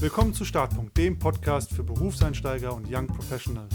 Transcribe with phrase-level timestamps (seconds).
[0.00, 3.74] Willkommen zu Startpunkt, dem Podcast für Berufseinsteiger und Young Professionals.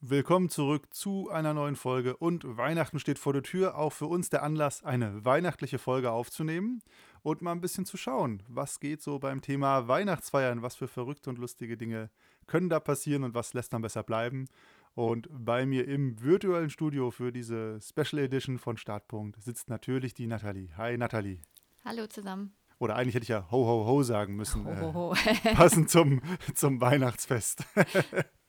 [0.00, 3.76] Willkommen zurück zu einer neuen Folge und Weihnachten steht vor der Tür.
[3.76, 6.80] Auch für uns der Anlass, eine weihnachtliche Folge aufzunehmen
[7.20, 11.28] und mal ein bisschen zu schauen, was geht so beim Thema Weihnachtsfeiern, was für verrückte
[11.28, 12.08] und lustige Dinge
[12.46, 14.46] können da passieren und was lässt dann besser bleiben.
[14.94, 20.26] Und bei mir im virtuellen Studio für diese Special Edition von Startpunkt sitzt natürlich die
[20.26, 20.76] Nathalie.
[20.76, 21.40] Hi Nathalie.
[21.84, 22.54] Hallo zusammen.
[22.78, 24.64] Oder eigentlich hätte ich ja Ho Ho Ho sagen müssen.
[24.64, 25.14] Ho, ho, ho.
[25.14, 26.20] Äh, passend zum,
[26.54, 27.64] zum Weihnachtsfest.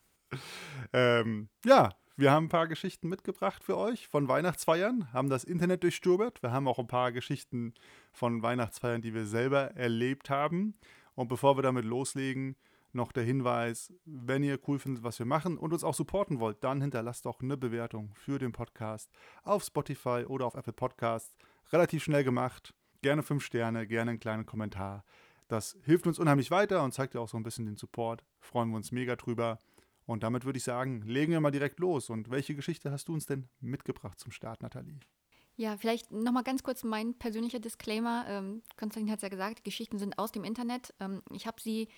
[0.94, 5.84] ähm, ja, wir haben ein paar Geschichten mitgebracht für euch von Weihnachtsfeiern, haben das Internet
[5.84, 6.44] durchstöbert.
[6.44, 7.73] Wir haben auch ein paar Geschichten
[8.12, 10.77] von Weihnachtsfeiern, die wir selber erlebt haben.
[11.16, 12.57] Und bevor wir damit loslegen,
[12.93, 16.63] noch der Hinweis, wenn ihr cool findet, was wir machen und uns auch supporten wollt,
[16.63, 19.09] dann hinterlasst doch eine Bewertung für den Podcast
[19.43, 21.38] auf Spotify oder auf Apple Podcasts.
[21.71, 22.73] Relativ schnell gemacht.
[23.02, 25.04] Gerne fünf Sterne, gerne einen kleinen Kommentar.
[25.48, 28.24] Das hilft uns unheimlich weiter und zeigt ja auch so ein bisschen den Support.
[28.40, 29.60] Freuen wir uns mega drüber.
[30.05, 32.10] Und damit würde ich sagen, legen wir mal direkt los.
[32.10, 34.99] Und welche Geschichte hast du uns denn mitgebracht zum Start, Nathalie?
[35.58, 38.26] Ja, vielleicht nochmal ganz kurz mein persönlicher Disclaimer.
[38.27, 40.93] Ähm, Konstantin hat es ja gesagt, Geschichten sind aus dem Internet.
[40.99, 41.90] Ähm, ich habe sie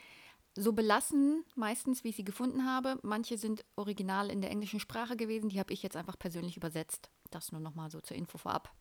[0.56, 3.00] so belassen, meistens, wie ich sie gefunden habe.
[3.04, 7.10] Manche sind original in der englischen Sprache gewesen, die habe ich jetzt einfach persönlich übersetzt.
[7.32, 8.72] Das nur nochmal so zur Info vorab.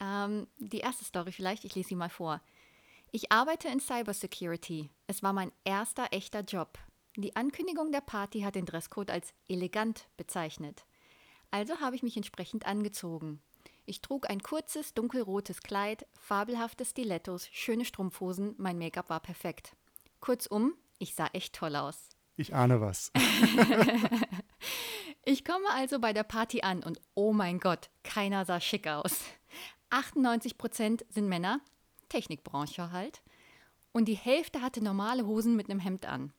[0.00, 2.40] Ähm, die erste Story vielleicht, ich lese sie mal vor.
[3.10, 4.90] Ich arbeite in Cybersecurity.
[5.06, 6.78] Es war mein erster echter Job.
[7.16, 10.84] Die Ankündigung der Party hat den Dresscode als elegant bezeichnet.
[11.50, 13.40] Also habe ich mich entsprechend angezogen.
[13.86, 19.74] Ich trug ein kurzes, dunkelrotes Kleid, fabelhafte Stilettos, schöne Strumpfhosen, mein Make-up war perfekt.
[20.20, 22.10] Kurzum, ich sah echt toll aus.
[22.36, 23.10] Ich ahne was.
[25.24, 29.24] ich komme also bei der Party an und oh mein Gott, keiner sah schick aus.
[29.90, 31.60] 98 Prozent sind Männer,
[32.08, 33.22] Technikbranche halt,
[33.92, 36.32] und die Hälfte hatte normale Hosen mit einem Hemd an.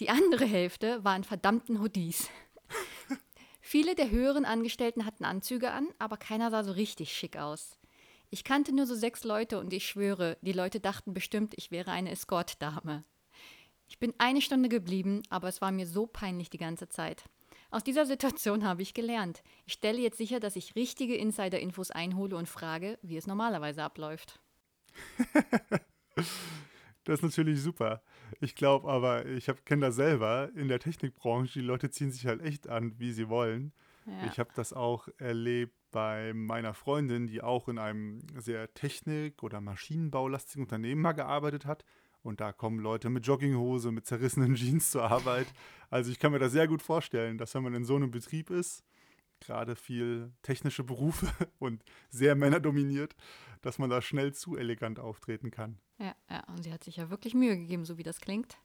[0.00, 2.28] Die andere Hälfte waren verdammten Hoodies.
[3.60, 7.78] Viele der höheren Angestellten hatten Anzüge an, aber keiner sah so richtig schick aus.
[8.30, 11.90] Ich kannte nur so sechs Leute und ich schwöre, die Leute dachten bestimmt, ich wäre
[11.90, 13.04] eine Escort-Dame.
[13.88, 17.24] Ich bin eine Stunde geblieben, aber es war mir so peinlich die ganze Zeit.
[17.72, 19.42] Aus dieser Situation habe ich gelernt.
[19.64, 24.40] Ich stelle jetzt sicher, dass ich richtige Insider-Infos einhole und frage, wie es normalerweise abläuft.
[27.04, 28.02] das ist natürlich super.
[28.40, 32.42] Ich glaube aber, ich kenne das selber in der Technikbranche, die Leute ziehen sich halt
[32.42, 33.72] echt an, wie sie wollen.
[34.04, 34.26] Ja.
[34.26, 39.62] Ich habe das auch erlebt bei meiner Freundin, die auch in einem sehr technik- oder
[39.62, 41.86] maschinenbaulastigen Unternehmen mal gearbeitet hat.
[42.22, 45.46] Und da kommen Leute mit Jogginghose, mit zerrissenen Jeans zur Arbeit.
[45.90, 48.50] Also ich kann mir das sehr gut vorstellen, dass wenn man in so einem Betrieb
[48.50, 48.84] ist,
[49.40, 51.26] gerade viel technische Berufe
[51.58, 53.14] und sehr männerdominiert,
[53.60, 55.78] dass man da schnell zu elegant auftreten kann.
[55.98, 58.58] Ja, ja, und sie hat sich ja wirklich Mühe gegeben, so wie das klingt.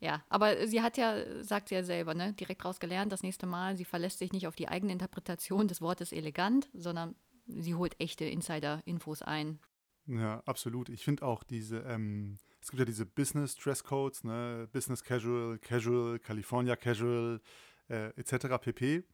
[0.00, 3.46] Ja, aber sie hat ja, sagt sie ja selber, ne, direkt raus gelernt, das nächste
[3.46, 7.14] Mal, sie verlässt sich nicht auf die eigene Interpretation des Wortes elegant, sondern
[7.46, 9.60] sie holt echte Insider-Infos ein.
[10.06, 10.88] Ja, absolut.
[10.90, 14.66] Ich finde auch diese, ähm, es gibt ja diese Business Dresscodes, ne?
[14.72, 17.42] Business Casual, Casual, California Casual,
[17.90, 18.56] äh, etc.
[18.58, 19.04] pp.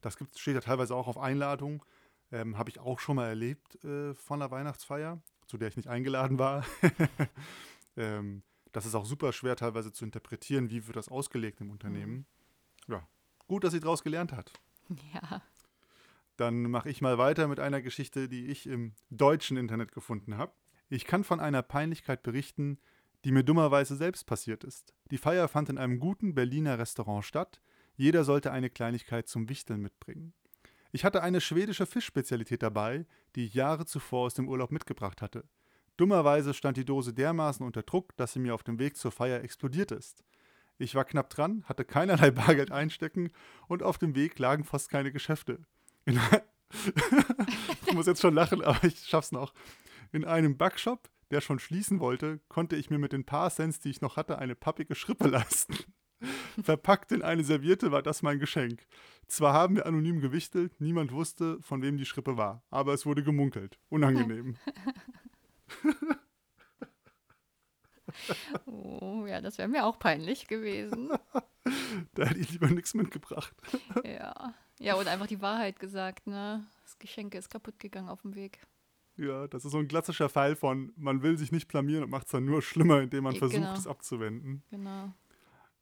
[0.00, 1.84] Das gibt, steht ja teilweise auch auf Einladung.
[2.32, 5.88] Ähm, Habe ich auch schon mal erlebt äh, von der Weihnachtsfeier, zu der ich nicht
[5.88, 6.66] eingeladen war.
[7.96, 12.26] ähm, das ist auch super schwer teilweise zu interpretieren, wie wird das ausgelegt im Unternehmen.
[12.88, 12.92] Mhm.
[12.94, 13.08] Ja,
[13.46, 14.52] gut, dass sie daraus gelernt hat.
[15.12, 15.42] Ja.
[16.36, 20.52] Dann mache ich mal weiter mit einer Geschichte, die ich im deutschen Internet gefunden habe.
[20.88, 22.78] Ich kann von einer Peinlichkeit berichten,
[23.26, 24.94] die mir dummerweise selbst passiert ist.
[25.10, 27.60] Die Feier fand in einem guten Berliner Restaurant statt.
[27.96, 30.32] Jeder sollte eine Kleinigkeit zum Wichteln mitbringen.
[30.92, 33.04] Ich hatte eine schwedische Fischspezialität dabei,
[33.34, 35.42] die ich Jahre zuvor aus dem Urlaub mitgebracht hatte.
[35.96, 39.42] Dummerweise stand die Dose dermaßen unter Druck, dass sie mir auf dem Weg zur Feier
[39.42, 40.22] explodiert ist.
[40.78, 43.32] Ich war knapp dran, hatte keinerlei Bargeld einstecken
[43.66, 45.64] und auf dem Weg lagen fast keine Geschäfte.
[47.86, 49.54] Ich muss jetzt schon lachen, aber ich schaff's noch.
[50.12, 53.90] In einem Backshop, der schon schließen wollte, konnte ich mir mit den paar Cents, die
[53.90, 55.76] ich noch hatte, eine pappige Schrippe leisten.
[56.62, 58.86] Verpackt in eine Serviette war das mein Geschenk.
[59.26, 63.22] Zwar haben wir anonym gewichtelt, niemand wusste, von wem die Schrippe war, aber es wurde
[63.22, 63.78] gemunkelt.
[63.90, 64.56] Unangenehm.
[68.66, 71.10] oh, ja, das wäre mir auch peinlich gewesen.
[72.14, 73.54] da hätte ich lieber nichts mitgebracht.
[74.04, 74.54] ja.
[74.78, 76.66] Ja, oder einfach die Wahrheit gesagt, ne?
[76.82, 78.60] Das Geschenk ist kaputt gegangen auf dem Weg.
[79.16, 82.26] Ja, das ist so ein klassischer Fall von, man will sich nicht blamieren und macht
[82.26, 83.72] es dann nur schlimmer, indem man versucht, genau.
[83.72, 84.62] es abzuwenden.
[84.70, 85.12] Genau.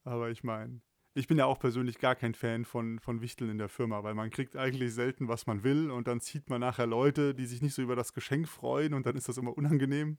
[0.05, 0.81] Aber ich meine,
[1.17, 4.15] Ich bin ja auch persönlich gar kein Fan von, von Wichteln in der Firma, weil
[4.15, 7.63] man kriegt eigentlich selten, was man will und dann zieht man nachher Leute, die sich
[7.63, 10.19] nicht so über das Geschenk freuen und dann ist das immer unangenehm.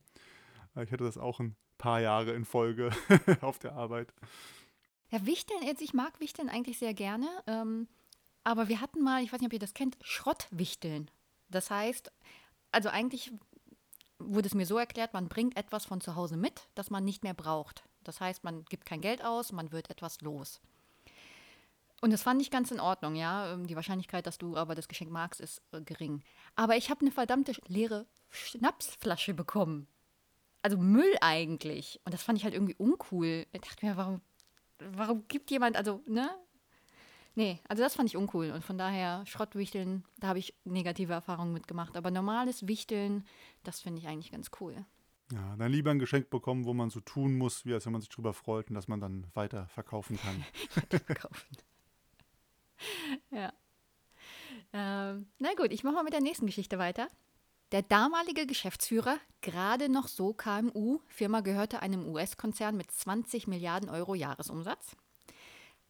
[0.74, 2.90] Ich hatte das auch ein paar Jahre in Folge
[3.42, 4.12] auf der Arbeit.
[5.10, 7.88] Ja, Wichteln, jetzt, ich mag Wichteln eigentlich sehr gerne, ähm,
[8.42, 11.10] aber wir hatten mal, ich weiß nicht, ob ihr das kennt, Schrottwichteln.
[11.48, 12.10] Das heißt,
[12.72, 13.32] also eigentlich
[14.18, 17.22] wurde es mir so erklärt, man bringt etwas von zu Hause mit, das man nicht
[17.22, 17.84] mehr braucht.
[18.02, 20.60] Das heißt, man gibt kein Geld aus, man wird etwas los.
[22.00, 23.52] Und das fand ich ganz in Ordnung, ja.
[23.52, 26.22] Ähm, die Wahrscheinlichkeit, dass du aber das Geschenk magst, ist äh, gering.
[26.54, 29.88] Aber ich habe eine verdammte leere Schnapsflasche bekommen.
[30.62, 32.00] Also Müll eigentlich.
[32.04, 33.46] Und das fand ich halt irgendwie uncool.
[33.52, 34.20] Ich dachte mir, warum,
[34.78, 36.28] warum gibt jemand, also, ne?
[37.36, 38.50] Nee, also das fand ich uncool.
[38.50, 41.94] Und von daher, Schrottwichteln, da habe ich negative Erfahrungen mitgemacht.
[41.96, 43.24] Aber normales Wichteln,
[43.62, 44.86] das finde ich eigentlich ganz cool.
[45.32, 48.00] Ja, dann lieber ein Geschenk bekommen, wo man so tun muss, wie als wenn man
[48.00, 50.44] sich drüber freut und dass man dann weiter verkaufen kann.
[50.76, 51.58] Weiterverkaufen.
[53.30, 53.52] ja.
[54.72, 57.08] Ähm, na gut, ich mache mal mit der nächsten Geschichte weiter.
[57.72, 64.14] Der damalige Geschäftsführer, gerade noch so KMU, Firma gehörte einem US-Konzern mit 20 Milliarden Euro
[64.14, 64.96] Jahresumsatz,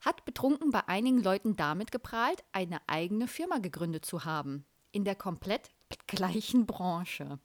[0.06, 5.16] hat betrunken bei einigen Leuten damit geprahlt, eine eigene Firma gegründet zu haben, in der
[5.16, 5.68] komplett
[6.06, 7.38] gleichen Branche.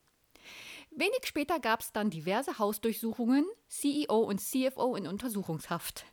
[0.91, 6.05] Wenig später gab es dann diverse Hausdurchsuchungen, CEO und CFO in Untersuchungshaft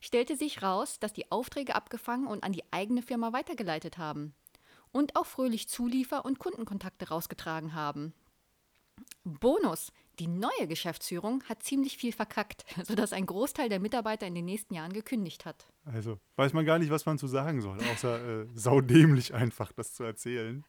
[0.00, 4.34] stellte sich raus, dass die Aufträge abgefangen und an die eigene Firma weitergeleitet haben
[4.92, 8.14] und auch fröhlich Zuliefer- und Kundenkontakte rausgetragen haben.
[9.24, 14.44] Bonus, die neue Geschäftsführung hat ziemlich viel verkackt, sodass ein Großteil der Mitarbeiter in den
[14.44, 15.66] nächsten Jahren gekündigt hat.
[15.84, 19.94] Also weiß man gar nicht, was man zu sagen soll, außer äh, saudämlich einfach das
[19.94, 20.64] zu erzählen.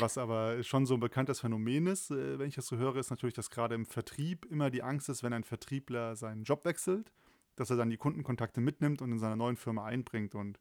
[0.00, 3.10] Was aber schon so ein bekanntes Phänomen ist, äh, wenn ich das so höre, ist
[3.10, 7.12] natürlich, dass gerade im Vertrieb immer die Angst ist, wenn ein Vertriebler seinen Job wechselt
[7.58, 10.34] dass er dann die Kundenkontakte mitnimmt und in seiner neuen Firma einbringt.
[10.34, 10.58] Und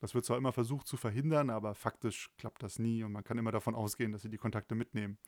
[0.00, 3.38] das wird zwar immer versucht zu verhindern, aber faktisch klappt das nie und man kann
[3.38, 5.18] immer davon ausgehen, dass sie die Kontakte mitnehmen.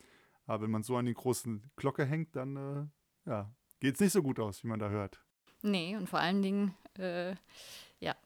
[0.51, 2.57] Aber wenn man so an die großen Glocke hängt, dann
[3.25, 5.23] äh, ja, geht es nicht so gut aus, wie man da hört.
[5.61, 7.35] Nee, und vor allen Dingen, äh,
[8.01, 8.17] ja,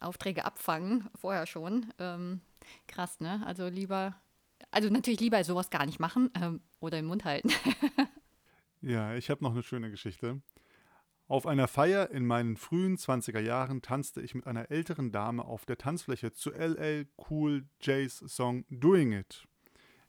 [0.00, 1.92] Aufträge abfangen, vorher schon.
[1.98, 2.40] Ähm,
[2.88, 3.42] krass, ne?
[3.44, 4.16] Also lieber,
[4.70, 7.50] also natürlich lieber sowas gar nicht machen ähm, oder im Mund halten.
[8.80, 10.40] ja, ich habe noch eine schöne Geschichte.
[11.28, 15.66] Auf einer Feier in meinen frühen 20er Jahren tanzte ich mit einer älteren Dame auf
[15.66, 19.46] der Tanzfläche zu LL Cool J's Song Doing It.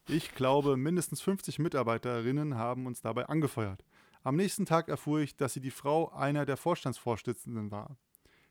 [0.10, 3.84] Ich glaube, mindestens 50 Mitarbeiterinnen haben uns dabei angefeuert.
[4.24, 7.98] Am nächsten Tag erfuhr ich, dass sie die Frau einer der Vorstandsvorsitzenden war.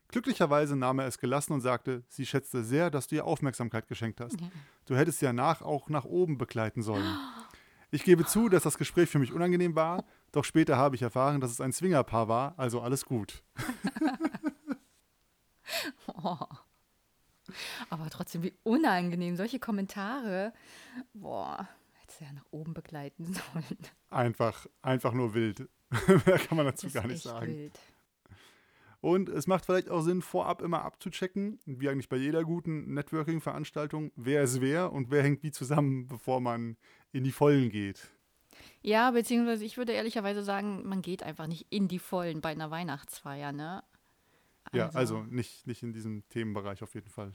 [0.09, 4.21] Glücklicherweise nahm er es gelassen und sagte, sie schätzte sehr, dass du ihr Aufmerksamkeit geschenkt
[4.21, 4.37] hast.
[4.85, 7.17] Du hättest sie danach auch nach oben begleiten sollen.
[7.89, 11.41] Ich gebe zu, dass das Gespräch für mich unangenehm war, doch später habe ich erfahren,
[11.41, 13.41] dass es ein Swingerpaar war, also alles gut.
[16.23, 16.37] oh.
[17.89, 19.35] Aber trotzdem, wie unangenehm.
[19.35, 20.53] Solche Kommentare.
[21.13, 23.77] Boah, hätte ja nach oben begleiten sollen.
[24.09, 25.67] Einfach, einfach nur wild.
[26.25, 27.47] Mehr kann man dazu gar nicht sagen.
[27.47, 27.79] Wild.
[28.99, 34.11] Und es macht vielleicht auch Sinn, vorab immer abzuchecken, wie eigentlich bei jeder guten Networking-Veranstaltung,
[34.15, 36.77] wer ist wer und wer hängt wie zusammen, bevor man
[37.11, 38.09] in die Vollen geht.
[38.81, 42.71] Ja, beziehungsweise ich würde ehrlicherweise sagen, man geht einfach nicht in die Vollen bei einer
[42.71, 43.83] Weihnachtsfeier, ne?
[44.71, 44.77] Also.
[44.77, 47.33] Ja, also nicht, nicht in diesem Themenbereich auf jeden Fall.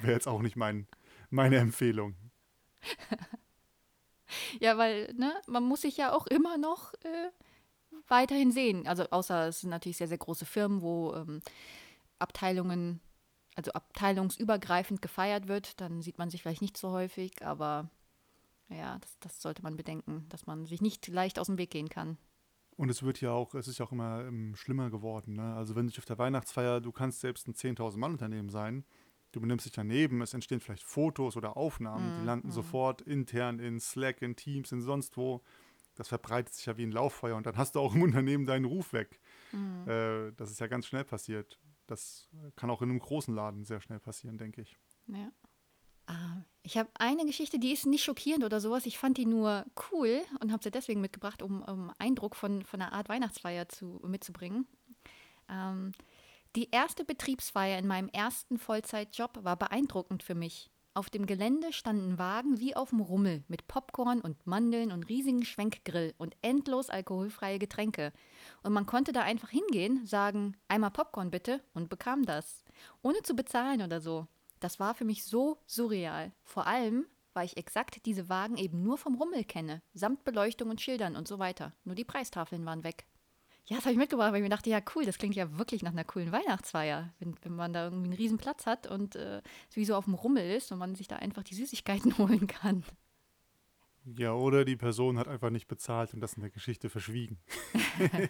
[0.00, 0.86] Wäre jetzt auch nicht mein,
[1.30, 2.14] meine Empfehlung.
[4.60, 7.30] ja, weil, ne, man muss sich ja auch immer noch äh,
[8.08, 8.86] weiterhin sehen.
[8.86, 11.40] Also außer es sind natürlich sehr, sehr große Firmen, wo ähm,
[12.18, 13.00] Abteilungen,
[13.54, 17.90] also abteilungsübergreifend gefeiert wird, dann sieht man sich vielleicht nicht so häufig, aber
[18.68, 21.88] ja, das, das sollte man bedenken, dass man sich nicht leicht aus dem Weg gehen
[21.88, 22.16] kann.
[22.76, 25.36] Und es wird ja auch, es ist ja auch immer ähm, schlimmer geworden.
[25.36, 25.54] Ne?
[25.54, 28.84] Also wenn sich auf der Weihnachtsfeier, du kannst selbst ein 10.000 Mann Unternehmen sein,
[29.32, 32.52] du benimmst dich daneben, es entstehen vielleicht Fotos oder Aufnahmen, mm, die landen mm.
[32.52, 35.42] sofort intern in Slack, in Teams, in sonst wo.
[35.94, 38.64] Das verbreitet sich ja wie ein Lauffeuer und dann hast du auch im Unternehmen deinen
[38.64, 39.20] Ruf weg.
[39.52, 39.88] Mm.
[39.88, 41.58] Äh, das ist ja ganz schnell passiert.
[41.86, 44.78] Das kann auch in einem großen Laden sehr schnell passieren, denke ich.
[45.08, 45.30] Ja.
[46.06, 48.86] Ah, ich habe eine Geschichte, die ist nicht schockierend oder sowas.
[48.86, 52.80] Ich fand die nur cool und habe sie deswegen mitgebracht, um, um Eindruck von, von
[52.80, 54.66] einer Art Weihnachtsfeier zu, mitzubringen.
[55.48, 55.92] Ähm,
[56.54, 60.70] die erste Betriebsfeier in meinem ersten Vollzeitjob war beeindruckend für mich.
[60.94, 65.42] Auf dem Gelände standen Wagen wie auf dem Rummel mit Popcorn und Mandeln und riesigen
[65.42, 68.12] Schwenkgrill und endlos alkoholfreie Getränke.
[68.62, 72.62] Und man konnte da einfach hingehen, sagen, einmal Popcorn bitte und bekam das.
[73.00, 74.26] Ohne zu bezahlen oder so.
[74.62, 76.30] Das war für mich so surreal.
[76.44, 80.80] Vor allem, weil ich exakt diese Wagen eben nur vom Rummel kenne, samt Beleuchtung und
[80.80, 81.72] Schildern und so weiter.
[81.82, 83.04] Nur die Preistafeln waren weg.
[83.66, 85.82] Ja, das habe ich mitgebracht, weil ich mir dachte, ja cool, das klingt ja wirklich
[85.82, 89.42] nach einer coolen Weihnachtsfeier, wenn, wenn man da irgendwie einen riesen Platz hat und äh,
[89.72, 92.84] wie so auf dem Rummel ist und man sich da einfach die Süßigkeiten holen kann.
[94.04, 97.40] Ja, oder die Person hat einfach nicht bezahlt und das in der Geschichte verschwiegen.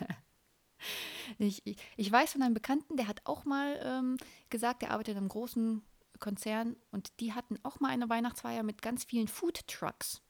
[1.39, 4.17] ich, ich, ich, weiß von einem Bekannten, der hat auch mal ähm,
[4.49, 5.83] gesagt, der arbeitet in einem großen
[6.23, 10.23] Konzern und die hatten auch mal eine Weihnachtsfeier mit ganz vielen Food Trucks.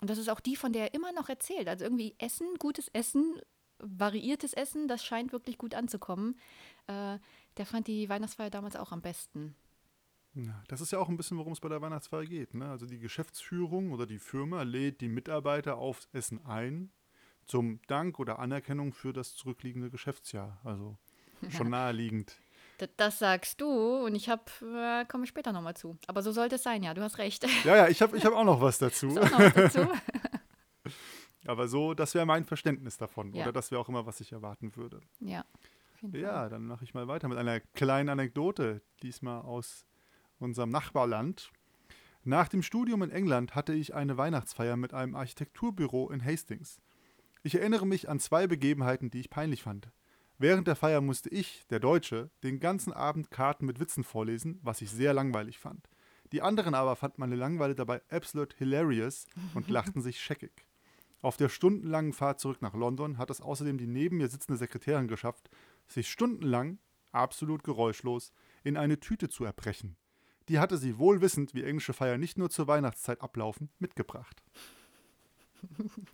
[0.00, 1.68] Und das ist auch die, von der er immer noch erzählt.
[1.68, 3.40] Also irgendwie Essen, gutes Essen,
[3.80, 6.38] variiertes Essen, das scheint wirklich gut anzukommen.
[6.86, 7.18] Äh,
[7.56, 9.56] der fand die Weihnachtsfeier damals auch am besten.
[10.34, 12.54] Ja, das ist ja auch ein bisschen, worum es bei der Weihnachtsfeier geht.
[12.54, 12.68] Ne?
[12.70, 16.92] Also die Geschäftsführung oder die Firma lädt die Mitarbeiter aufs Essen ein,
[17.46, 20.60] zum Dank oder Anerkennung für das zurückliegende Geschäftsjahr.
[20.62, 20.96] Also
[21.48, 22.38] schon naheliegend.
[22.78, 23.68] Das, das sagst du
[24.04, 25.98] und ich habe, äh, komme später nochmal zu.
[26.06, 27.44] Aber so sollte es sein, ja, du hast recht.
[27.64, 29.06] Ja, ja, ich habe ich hab auch noch was dazu.
[29.06, 29.80] Noch was dazu?
[31.46, 33.32] Aber so, das wäre mein Verständnis davon.
[33.32, 33.44] Ja.
[33.44, 35.00] Oder das wäre auch immer, was ich erwarten würde.
[35.20, 35.44] Ja.
[36.12, 39.84] Ja, dann mache ich mal weiter mit einer kleinen Anekdote, diesmal aus
[40.38, 41.50] unserem Nachbarland.
[42.22, 46.80] Nach dem Studium in England hatte ich eine Weihnachtsfeier mit einem Architekturbüro in Hastings.
[47.42, 49.88] Ich erinnere mich an zwei Begebenheiten, die ich peinlich fand.
[50.40, 54.80] Während der Feier musste ich, der Deutsche, den ganzen Abend Karten mit Witzen vorlesen, was
[54.80, 55.88] ich sehr langweilig fand.
[56.30, 60.64] Die anderen aber fanden meine Langeweile dabei absolut hilarious und lachten sich scheckig.
[61.22, 65.08] Auf der stundenlangen Fahrt zurück nach London hat es außerdem die neben mir sitzende Sekretärin
[65.08, 65.50] geschafft,
[65.88, 66.78] sich stundenlang,
[67.10, 69.96] absolut geräuschlos, in eine Tüte zu erbrechen.
[70.48, 74.42] Die hatte sie wohlwissend, wie englische Feiern nicht nur zur Weihnachtszeit ablaufen, mitgebracht.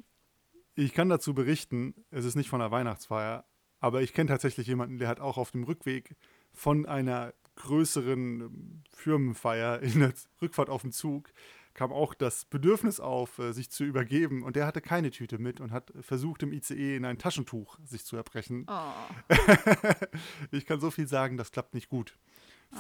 [0.76, 3.45] Ich kann dazu berichten, es ist nicht von einer Weihnachtsfeier,
[3.85, 6.17] aber ich kenne tatsächlich jemanden, der hat auch auf dem Rückweg
[6.55, 11.31] von einer größeren ähm, Firmenfeier in der Rückfahrt auf dem Zug
[11.75, 14.43] kam auch das Bedürfnis auf, äh, sich zu übergeben.
[14.43, 18.07] Und der hatte keine Tüte mit und hat versucht, im ICE in ein Taschentuch sich
[18.07, 18.64] zu erbrechen.
[18.69, 19.35] Oh.
[20.53, 22.17] ich kann so viel sagen, das klappt nicht gut.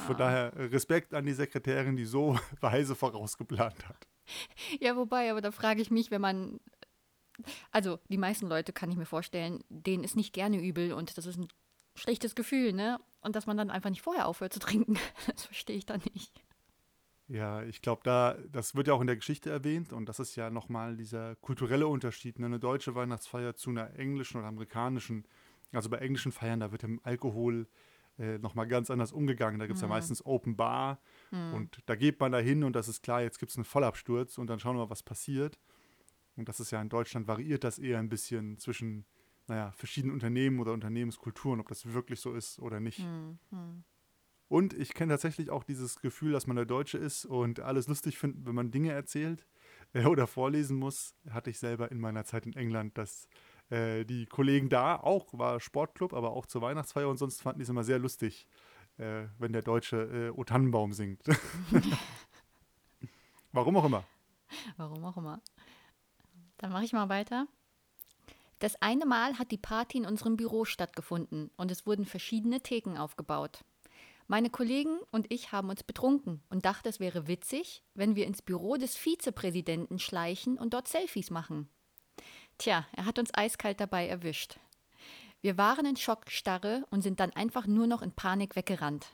[0.06, 0.18] Von oh.
[0.18, 4.06] daher Respekt an die Sekretärin, die so weise vorausgeplant hat.
[4.80, 6.60] Ja, wobei, aber da frage ich mich, wenn man
[7.70, 11.26] also die meisten Leute kann ich mir vorstellen, denen ist nicht gerne übel und das
[11.26, 11.48] ist ein
[11.94, 12.98] schlechtes Gefühl, ne?
[13.20, 14.98] Und dass man dann einfach nicht vorher aufhört zu trinken,
[15.32, 16.42] das verstehe ich dann nicht.
[17.26, 20.36] Ja, ich glaube, da, das wird ja auch in der Geschichte erwähnt und das ist
[20.36, 22.46] ja nochmal dieser kulturelle Unterschied, ne?
[22.46, 25.26] eine deutsche Weihnachtsfeier zu einer englischen oder amerikanischen.
[25.72, 27.66] Also bei englischen Feiern, da wird dem Alkohol
[28.18, 29.58] äh, nochmal ganz anders umgegangen.
[29.58, 29.88] Da gibt es mhm.
[29.88, 31.00] ja meistens Open Bar
[31.30, 31.54] mhm.
[31.54, 34.36] und da geht man da hin und das ist klar, jetzt gibt es einen Vollabsturz
[34.36, 35.58] und dann schauen wir mal, was passiert.
[36.36, 39.04] Und das ist ja in Deutschland variiert das eher ein bisschen zwischen,
[39.46, 43.00] naja, verschiedenen Unternehmen oder Unternehmenskulturen, ob das wirklich so ist oder nicht.
[43.00, 43.84] Mhm.
[44.48, 48.18] Und ich kenne tatsächlich auch dieses Gefühl, dass man der Deutsche ist und alles lustig
[48.18, 49.46] findet, wenn man Dinge erzählt
[49.94, 51.14] äh, oder vorlesen muss.
[51.30, 53.28] Hatte ich selber in meiner Zeit in England, dass
[53.70, 57.64] äh, die Kollegen da auch, war Sportclub, aber auch zur Weihnachtsfeier und sonst fanden die
[57.64, 58.46] es immer sehr lustig,
[58.98, 61.22] äh, wenn der Deutsche äh, O Tannenbaum singt.
[63.52, 64.04] Warum auch immer.
[64.76, 65.40] Warum auch immer.
[66.58, 67.46] Dann mache ich mal weiter.
[68.58, 72.96] Das eine Mal hat die Party in unserem Büro stattgefunden und es wurden verschiedene Theken
[72.96, 73.64] aufgebaut.
[74.26, 78.40] Meine Kollegen und ich haben uns betrunken und dachten, es wäre witzig, wenn wir ins
[78.40, 81.68] Büro des Vizepräsidenten schleichen und dort Selfies machen.
[82.56, 84.58] Tja, er hat uns eiskalt dabei erwischt.
[85.42, 89.08] Wir waren in Schockstarre und sind dann einfach nur noch in Panik weggerannt.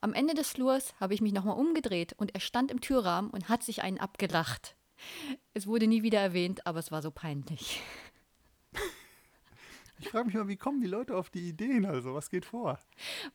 [0.00, 3.48] Am Ende des Flurs habe ich mich nochmal umgedreht und er stand im Türrahmen und
[3.48, 4.76] hat sich einen abgelacht.
[5.54, 7.82] Es wurde nie wieder erwähnt, aber es war so peinlich.
[10.00, 11.84] Ich frage mich mal, wie kommen die Leute auf die Ideen?
[11.84, 12.78] Also, was geht vor?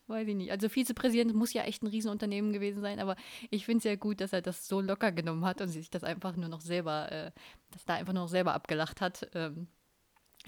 [0.07, 0.51] Weiß ich nicht.
[0.51, 3.15] Also, Vizepräsident muss ja echt ein Riesenunternehmen gewesen sein, aber
[3.51, 6.03] ich finde es ja gut, dass er das so locker genommen hat und sich das
[6.03, 7.31] einfach nur noch selber, äh,
[7.69, 9.29] dass da einfach nur noch selber abgelacht hat.
[9.35, 9.67] Ähm,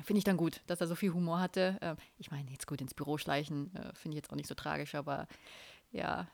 [0.03, 1.77] finde ich dann gut, dass er so viel Humor hatte.
[1.81, 4.55] Ähm, ich meine, jetzt gut ins Büro schleichen, äh, finde ich jetzt auch nicht so
[4.55, 5.27] tragisch, aber
[5.91, 6.27] ja,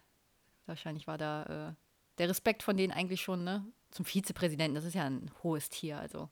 [0.66, 1.74] wahrscheinlich war da äh,
[2.20, 3.66] der Respekt von denen eigentlich schon, ne?
[3.94, 6.28] Zum Vizepräsidenten, das ist ja ein hohes Tier, also.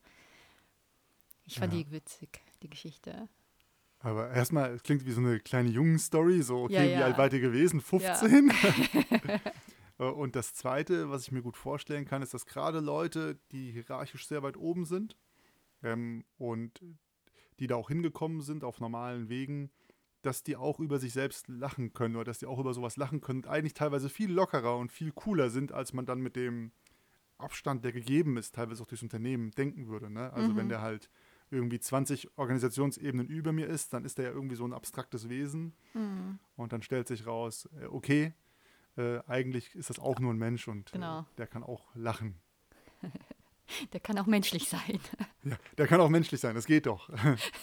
[1.44, 1.84] Ich fand ja.
[1.84, 3.30] die witzig, die Geschichte.
[4.00, 6.98] Aber erstmal, es klingt wie so eine kleine Jungen-Story, so, okay, ja, ja.
[6.98, 7.80] wie alt wart ihr gewesen?
[7.80, 8.50] 15?
[8.50, 9.39] Ja.
[10.00, 13.72] Äh, und das Zweite, was ich mir gut vorstellen kann, ist, dass gerade Leute, die
[13.72, 15.15] hierarchisch sehr weit oben sind
[15.84, 16.82] ähm, und
[17.60, 19.70] die da auch hingekommen sind auf normalen Wegen,
[20.24, 23.22] dass die auch über sich selbst lachen können oder dass die auch über sowas lachen
[23.22, 26.72] können und eigentlich teilweise viel lockerer und viel cooler sind, als man dann mit dem
[27.41, 30.10] Abstand, der gegeben ist, teilweise auch durchs Unternehmen denken würde.
[30.10, 30.31] Ne?
[30.33, 30.57] Also mhm.
[30.57, 31.10] wenn der halt
[31.50, 35.74] irgendwie 20 Organisationsebenen über mir ist, dann ist er ja irgendwie so ein abstraktes Wesen.
[35.93, 36.39] Mhm.
[36.55, 38.33] Und dann stellt sich raus, äh, okay,
[38.98, 41.21] äh, eigentlich ist das auch nur ein Mensch und äh, genau.
[41.21, 42.36] äh, der kann auch lachen.
[43.93, 45.00] der kann auch menschlich sein.
[45.43, 47.10] Ja, der kann auch menschlich sein, das geht doch.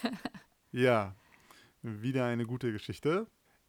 [0.73, 1.15] ja.
[1.83, 3.29] Wieder eine gute Geschichte.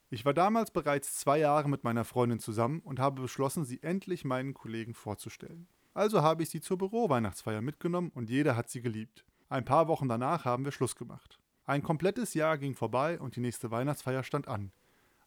[0.09, 4.25] Ich war damals bereits zwei Jahre mit meiner Freundin zusammen und habe beschlossen, sie endlich
[4.25, 5.67] meinen Kollegen vorzustellen.
[5.99, 9.25] Also habe ich sie zur Büro-Weihnachtsfeier mitgenommen und jeder hat sie geliebt.
[9.49, 11.41] Ein paar Wochen danach haben wir Schluss gemacht.
[11.65, 14.71] Ein komplettes Jahr ging vorbei und die nächste Weihnachtsfeier stand an.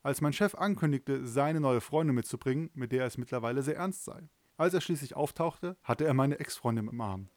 [0.02, 4.30] Als mein Chef ankündigte, seine neue Freundin mitzubringen, mit der es mittlerweile sehr ernst sei.
[4.56, 7.28] Als er schließlich auftauchte, hatte er meine Ex-Freundin im Arm.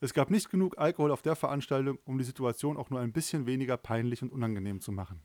[0.00, 3.46] Es gab nicht genug Alkohol auf der Veranstaltung, um die Situation auch nur ein bisschen
[3.46, 5.22] weniger peinlich und unangenehm zu machen.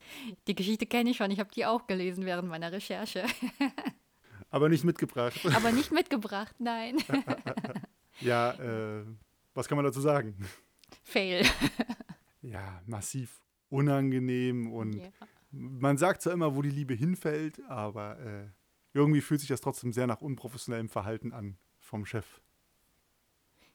[0.47, 3.25] Die Geschichte kenne ich schon, ich habe die auch gelesen während meiner Recherche.
[4.49, 5.39] Aber nicht mitgebracht.
[5.55, 6.97] Aber nicht mitgebracht, nein.
[8.21, 9.05] ja, äh,
[9.53, 10.35] was kann man dazu sagen?
[11.03, 11.45] Fail.
[12.41, 15.09] Ja, massiv unangenehm und yeah.
[15.49, 18.47] man sagt zwar immer, wo die Liebe hinfällt, aber äh,
[18.93, 22.39] irgendwie fühlt sich das trotzdem sehr nach unprofessionellem Verhalten an vom Chef.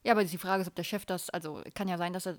[0.05, 2.39] Ja, aber die Frage ist, ob der Chef das, also kann ja sein, dass er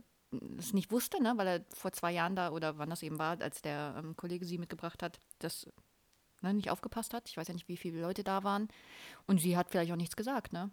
[0.58, 3.40] es nicht wusste, ne, weil er vor zwei Jahren da oder wann das eben war,
[3.42, 5.68] als der ähm, Kollege sie mitgebracht hat, das
[6.42, 7.30] ne, nicht aufgepasst hat.
[7.30, 8.68] Ich weiß ja nicht, wie viele Leute da waren.
[9.28, 10.72] Und sie hat vielleicht auch nichts gesagt, ne?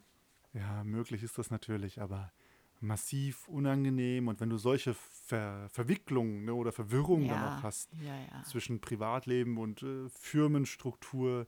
[0.55, 2.33] Ja, möglich ist das natürlich, aber
[2.81, 4.29] massiv unangenehm.
[4.29, 8.43] Und wenn du solche Ver Verwicklungen ne, oder Verwirrungen ja, dann auch hast ja, ja.
[8.45, 11.47] zwischen Privatleben und äh, Firmenstruktur,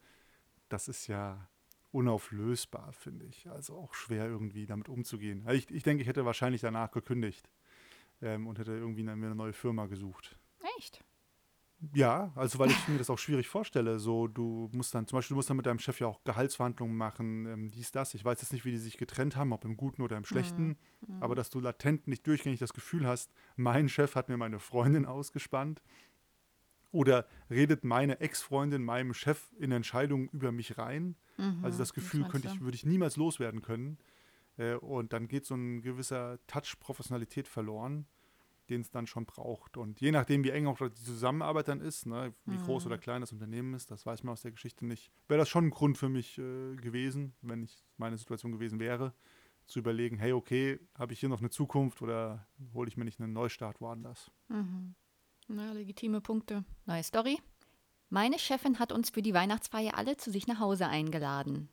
[0.68, 1.48] das ist ja
[1.92, 3.48] unauflösbar, finde ich.
[3.48, 5.42] Also auch schwer irgendwie damit umzugehen.
[5.46, 7.50] Also ich, ich denke, ich hätte wahrscheinlich danach gekündigt
[8.22, 10.38] ähm, und hätte irgendwie eine, eine neue Firma gesucht.
[10.78, 11.04] Echt?
[11.94, 13.98] Ja, also weil ich mir das auch schwierig vorstelle.
[13.98, 16.96] So, du musst dann, zum Beispiel, du musst dann mit deinem Chef ja auch Gehaltsverhandlungen
[16.96, 18.14] machen, ähm, dies, das.
[18.14, 20.76] Ich weiß jetzt nicht, wie die sich getrennt haben, ob im Guten oder im Schlechten,
[21.00, 21.16] mhm.
[21.16, 21.22] mhm.
[21.22, 25.06] aber dass du latent nicht durchgängig das Gefühl hast, mein Chef hat mir meine Freundin
[25.06, 25.82] ausgespannt.
[26.92, 31.14] Oder redet meine Ex-Freundin meinem Chef in Entscheidungen über mich rein?
[31.36, 33.98] Mhm, also das Gefühl könnte ich, würde ich niemals loswerden können.
[34.56, 38.06] Äh, und dann geht so ein gewisser Touch Professionalität verloren,
[38.70, 39.76] den es dann schon braucht.
[39.76, 42.62] Und je nachdem, wie eng auch die Zusammenarbeit dann ist, ne, wie mhm.
[42.62, 45.48] groß oder klein das Unternehmen ist, das weiß man aus der Geschichte nicht, wäre das
[45.48, 49.14] schon ein Grund für mich äh, gewesen, wenn ich meine Situation gewesen wäre,
[49.66, 53.20] zu überlegen, hey, okay, habe ich hier noch eine Zukunft oder hole ich mir nicht
[53.20, 54.30] einen Neustart woanders?
[54.48, 54.94] Mhm.
[55.48, 56.64] Na, legitime Punkte.
[56.86, 57.38] Neue Story.
[58.08, 61.68] Meine Chefin hat uns für die Weihnachtsfeier alle zu sich nach Hause eingeladen.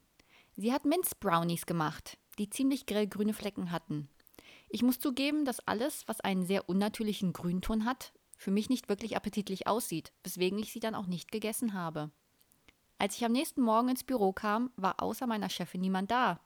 [0.55, 4.09] Sie hat Minzbrownies gemacht, die ziemlich grellgrüne Flecken hatten.
[4.69, 9.15] Ich muss zugeben, dass alles, was einen sehr unnatürlichen Grünton hat, für mich nicht wirklich
[9.15, 12.11] appetitlich aussieht, weswegen ich sie dann auch nicht gegessen habe.
[12.99, 16.39] Als ich am nächsten Morgen ins Büro kam, war außer meiner Chefin niemand da.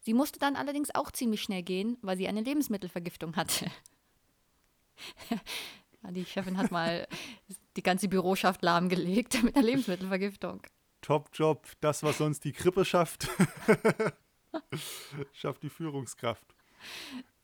[0.00, 3.70] Sie musste dann allerdings auch ziemlich schnell gehen, weil sie eine Lebensmittelvergiftung hatte.
[6.10, 7.06] Die Chefin hat mal
[7.76, 10.62] die ganze Büroschaft lahmgelegt mit einer Lebensmittelvergiftung.
[11.02, 11.66] Top Job.
[11.82, 13.28] Das, was sonst die Krippe schafft,
[15.32, 16.54] schafft die Führungskraft.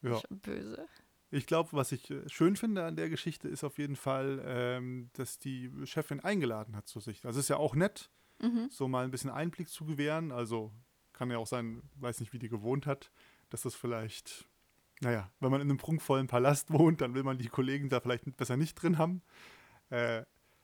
[0.01, 0.19] Ja.
[0.29, 0.87] Böse.
[1.29, 5.09] Ich glaube, was ich äh, schön finde an der Geschichte, ist auf jeden Fall, ähm,
[5.13, 7.21] dass die Chefin eingeladen hat zu sich.
[7.21, 8.09] Das ist ja auch nett,
[8.41, 8.69] mhm.
[8.69, 10.31] so mal ein bisschen Einblick zu gewähren.
[10.31, 10.71] Also
[11.13, 13.11] kann ja auch sein, weiß nicht, wie die gewohnt hat,
[13.49, 14.47] dass das vielleicht
[15.01, 18.35] naja, wenn man in einem prunkvollen Palast wohnt, dann will man die Kollegen da vielleicht
[18.37, 19.21] besser nicht drin haben.
[19.89, 20.23] Äh,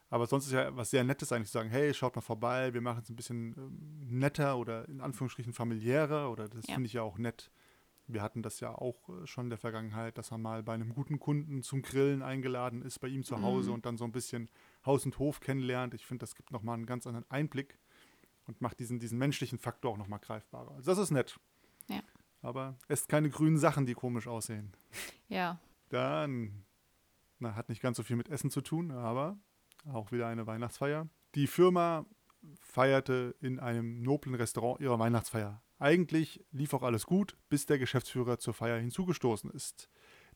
[0.09, 2.81] aber sonst ist ja was sehr Nettes eigentlich zu sagen, hey, schaut mal vorbei, wir
[2.81, 6.75] machen es ein bisschen ähm, netter oder in Anführungsstrichen familiärer oder das ja.
[6.75, 7.51] finde ich ja auch nett.
[8.07, 10.93] Wir hatten das ja auch äh, schon in der Vergangenheit, dass man mal bei einem
[10.93, 13.75] guten Kunden zum Grillen eingeladen ist, bei ihm zu Hause mhm.
[13.75, 14.49] und dann so ein bisschen
[14.85, 15.93] Haus und Hof kennenlernt.
[15.93, 17.77] Ich finde, das gibt nochmal einen ganz anderen Einblick
[18.45, 20.71] und macht diesen, diesen menschlichen Faktor auch nochmal greifbarer.
[20.71, 21.39] Also das ist nett.
[21.87, 22.01] Ja
[22.43, 24.71] aber esst keine grünen Sachen, die komisch aussehen.
[25.29, 25.59] Ja.
[25.89, 26.65] Dann,
[27.39, 29.37] na, hat nicht ganz so viel mit Essen zu tun, aber
[29.91, 31.07] auch wieder eine Weihnachtsfeier.
[31.35, 32.05] Die Firma
[32.59, 35.61] feierte in einem noblen Restaurant ihre Weihnachtsfeier.
[35.83, 39.89] Eigentlich lief auch alles gut, bis der Geschäftsführer zur Feier hinzugestoßen ist.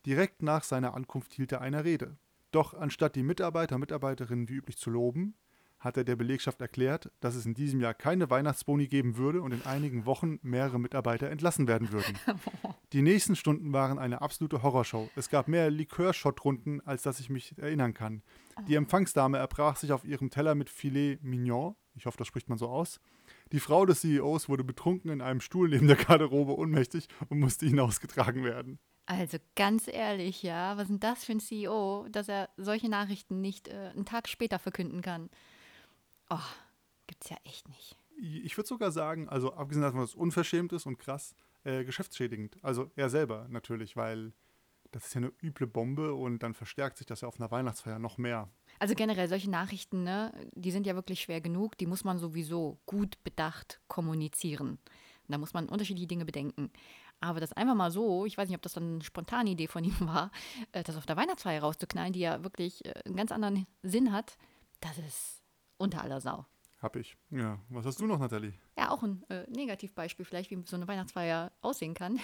[0.04, 2.18] Direkt nach seiner Ankunft hielt er eine Rede.
[2.50, 5.36] Doch anstatt die Mitarbeiter und Mitarbeiterinnen wie üblich zu loben,
[5.78, 9.52] hat er der Belegschaft erklärt, dass es in diesem Jahr keine Weihnachtsboni geben würde und
[9.52, 12.18] in einigen Wochen mehrere Mitarbeiter entlassen werden würden.
[12.92, 15.08] Die nächsten Stunden waren eine absolute Horrorshow.
[15.16, 18.22] Es gab mehr Likörschott-Runden, als dass ich mich erinnern kann.
[18.66, 21.74] Die Empfangsdame erbrach sich auf ihrem Teller mit Filet Mignon.
[21.94, 23.00] Ich hoffe, das spricht man so aus.
[23.52, 27.66] Die Frau des CEOs wurde betrunken in einem Stuhl neben der Garderobe ohnmächtig und musste
[27.66, 28.78] hinausgetragen werden.
[29.06, 33.40] Also ganz ehrlich, ja, was ist denn das für ein CEO, dass er solche Nachrichten
[33.40, 35.30] nicht äh, einen Tag später verkünden kann?
[36.28, 36.36] Oh,
[37.06, 37.96] gibt's ja echt nicht.
[38.20, 41.34] Ich würde sogar sagen, also abgesehen davon, dass es unverschämt ist und krass,
[41.64, 42.62] äh, geschäftsschädigend.
[42.62, 44.32] Also er selber natürlich, weil
[44.90, 47.98] das ist ja eine üble Bombe und dann verstärkt sich das ja auf einer Weihnachtsfeier
[47.98, 48.50] noch mehr.
[48.78, 52.78] Also generell solche Nachrichten, ne, die sind ja wirklich schwer genug, die muss man sowieso
[52.86, 54.70] gut bedacht kommunizieren.
[54.70, 56.70] Und da muss man unterschiedliche Dinge bedenken.
[57.20, 59.84] Aber das einfach mal so, ich weiß nicht, ob das dann eine spontane Idee von
[59.84, 60.30] ihm war,
[60.72, 64.36] äh, das auf der Weihnachtsfeier rauszuknallen, die ja wirklich äh, einen ganz anderen Sinn hat,
[64.80, 65.42] das ist
[65.76, 66.46] unter aller Sau.
[66.80, 67.16] Hab ich.
[67.30, 67.58] Ja.
[67.70, 68.54] Was hast du noch, Nathalie?
[68.76, 72.20] Ja, auch ein äh, Negativbeispiel vielleicht, wie so eine Weihnachtsfeier aussehen kann.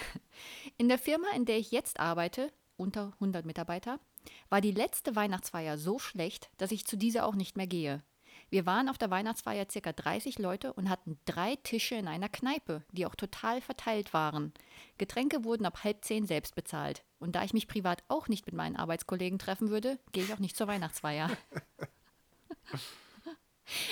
[0.77, 3.99] In der Firma, in der ich jetzt arbeite, unter 100 Mitarbeiter,
[4.49, 8.03] war die letzte Weihnachtsfeier so schlecht, dass ich zu dieser auch nicht mehr gehe.
[8.49, 12.83] Wir waren auf der Weihnachtsfeier circa 30 Leute und hatten drei Tische in einer Kneipe,
[12.91, 14.53] die auch total verteilt waren.
[14.97, 17.03] Getränke wurden ab halb zehn selbst bezahlt.
[17.19, 20.39] Und da ich mich privat auch nicht mit meinen Arbeitskollegen treffen würde, gehe ich auch
[20.39, 21.29] nicht zur Weihnachtsfeier.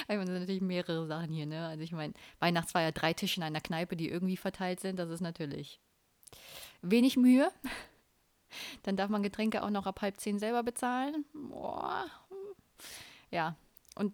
[0.07, 1.67] Einfach sind natürlich mehrere Sachen hier, ne?
[1.67, 5.21] Also ich meine, Weihnachtsfeier, drei Tische in einer Kneipe, die irgendwie verteilt sind, das ist
[5.21, 5.79] natürlich
[6.81, 7.51] wenig Mühe.
[8.83, 11.25] Dann darf man Getränke auch noch ab halb zehn selber bezahlen.
[11.33, 12.05] Boah.
[13.31, 13.55] Ja,
[13.95, 14.13] und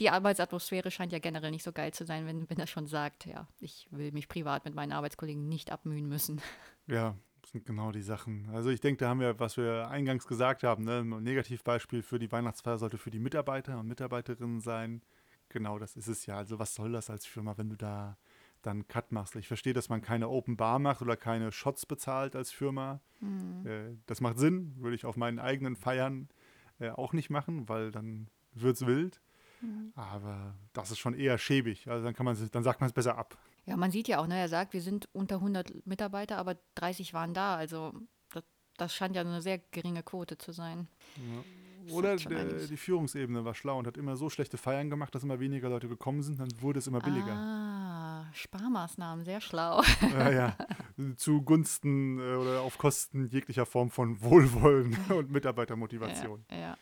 [0.00, 3.26] die Arbeitsatmosphäre scheint ja generell nicht so geil zu sein, wenn, wenn er schon sagt,
[3.26, 6.40] ja, ich will mich privat mit meinen Arbeitskollegen nicht abmühen müssen.
[6.90, 8.48] Ja, das sind genau die Sachen.
[8.48, 12.18] Also ich denke, da haben wir, was wir eingangs gesagt haben, ne, ein Negativbeispiel für
[12.18, 15.02] die Weihnachtsfeier sollte für die Mitarbeiter und Mitarbeiterinnen sein.
[15.50, 16.38] Genau, das ist es ja.
[16.38, 18.16] Also was soll das als Firma, wenn du da
[18.62, 19.36] dann Cut machst?
[19.36, 23.00] Ich verstehe, dass man keine Open Bar macht oder keine Shots bezahlt als Firma.
[23.20, 23.66] Mhm.
[23.66, 26.28] Äh, das macht Sinn, würde ich auf meinen eigenen Feiern
[26.78, 29.20] äh, auch nicht machen, weil dann wird es wild.
[29.60, 29.92] Mhm.
[29.94, 31.88] Aber das ist schon eher schäbig.
[31.88, 33.36] Also dann kann man dann sagt man es besser ab.
[33.66, 37.12] Ja, man sieht ja auch, ne, er sagt, wir sind unter 100 Mitarbeiter, aber 30
[37.12, 37.56] waren da.
[37.56, 37.92] Also
[38.32, 38.44] das,
[38.76, 40.88] das scheint ja eine sehr geringe Quote zu sein.
[41.16, 41.94] Ja.
[41.94, 45.40] Oder der, die Führungsebene war schlau und hat immer so schlechte Feiern gemacht, dass immer
[45.40, 47.32] weniger Leute gekommen sind, dann wurde es immer billiger.
[47.32, 49.82] Ah, Sparmaßnahmen, sehr schlau.
[50.02, 50.56] Ja, ja.
[51.16, 56.44] Zugunsten äh, oder auf Kosten jeglicher Form von Wohlwollen und Mitarbeitermotivation.
[56.50, 56.78] Ja, ja.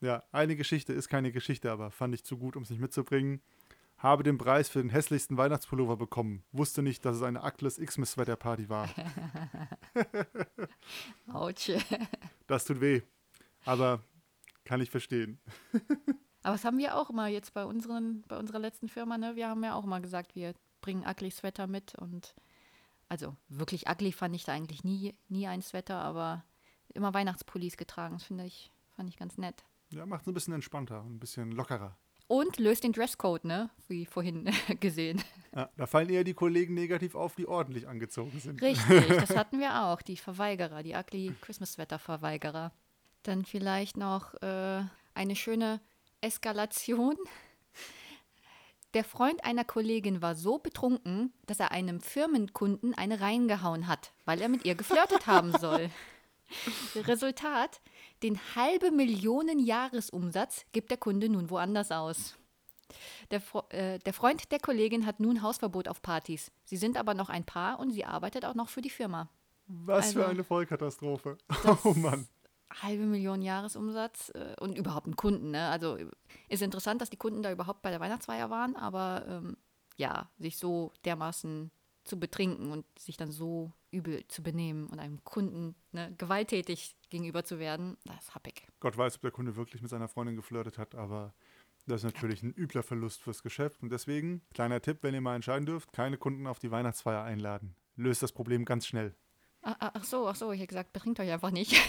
[0.00, 3.40] Ja, eine Geschichte ist keine Geschichte, aber fand ich zu gut, um es nicht mitzubringen.
[3.98, 6.44] Habe den Preis für den hässlichsten Weihnachtspullover bekommen.
[6.52, 8.90] Wusste nicht, dass es eine Ackless Xmas Sweater Party war.
[11.32, 11.72] Autsch.
[12.46, 13.00] Das tut weh.
[13.64, 14.02] Aber
[14.64, 15.38] kann ich verstehen.
[16.42, 19.16] aber das haben wir auch immer jetzt bei, unseren, bei unserer letzten Firma.
[19.16, 19.34] Ne?
[19.34, 20.54] Wir haben ja auch immer gesagt, wir
[20.86, 21.96] bringen ugly Sweater mit.
[21.96, 22.34] Und
[23.08, 26.44] also wirklich ugly fand ich da eigentlich nie, nie ein Sweater, aber
[26.94, 28.14] immer Weihnachtspullis getragen.
[28.14, 29.64] Das finde ich, fand ich ganz nett.
[29.90, 31.96] Ja, macht es ein bisschen entspannter, ein bisschen lockerer.
[32.28, 33.70] Und löst den Dresscode, ne?
[33.88, 34.48] Wie vorhin
[34.80, 35.22] gesehen.
[35.54, 38.62] Ja, da fallen eher die Kollegen negativ auf, die ordentlich angezogen sind.
[38.62, 40.02] Richtig, das hatten wir auch.
[40.02, 42.72] Die Verweigerer, die ugly Christmas-Wetter-Verweigerer.
[43.24, 45.80] Dann vielleicht noch äh, eine schöne
[46.20, 47.16] Eskalation.
[48.94, 54.40] Der Freund einer Kollegin war so betrunken, dass er einem Firmenkunden eine reingehauen hat, weil
[54.40, 55.90] er mit ihr geflirtet haben soll.
[56.94, 57.80] Resultat:
[58.22, 62.36] Den halbe Millionen Jahresumsatz gibt der Kunde nun woanders aus.
[63.30, 66.52] Der, äh, der, Freund der Kollegin hat nun Hausverbot auf Partys.
[66.64, 69.28] Sie sind aber noch ein Paar und sie arbeitet auch noch für die Firma.
[69.66, 71.36] Was also, für eine Vollkatastrophe.
[71.84, 72.28] Oh Mann.
[72.82, 75.50] Halbe Million Jahresumsatz äh, und überhaupt ein Kunden.
[75.50, 75.68] Ne?
[75.68, 75.96] Also
[76.48, 79.56] ist interessant, dass die Kunden da überhaupt bei der Weihnachtsfeier waren, aber ähm,
[79.96, 81.70] ja, sich so dermaßen
[82.04, 87.44] zu betrinken und sich dann so übel zu benehmen und einem Kunden ne, gewalttätig gegenüber
[87.44, 88.66] zu werden, das hab ich.
[88.80, 91.34] Gott weiß, ob der Kunde wirklich mit seiner Freundin geflirtet hat, aber
[91.86, 93.82] das ist natürlich ein übler Verlust fürs Geschäft.
[93.82, 97.76] Und deswegen, kleiner Tipp, wenn ihr mal entscheiden dürft, keine Kunden auf die Weihnachtsfeier einladen.
[97.96, 99.14] Löst das Problem ganz schnell.
[99.68, 101.74] Ach, ach so, ach so, ich hätte gesagt, betrinkt euch einfach nicht.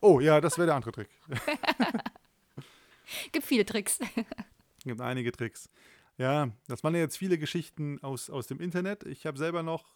[0.00, 1.08] oh, ja, das wäre der andere Trick.
[3.32, 4.00] Gibt viele Tricks.
[4.84, 5.70] Gibt einige Tricks.
[6.18, 9.04] Ja, das waren ja jetzt viele Geschichten aus, aus dem Internet.
[9.04, 9.94] Ich habe selber noch